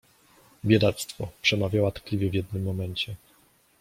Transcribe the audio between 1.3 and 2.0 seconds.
przemawiała